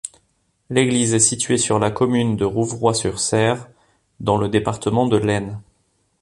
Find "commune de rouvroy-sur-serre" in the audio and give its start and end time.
1.91-3.69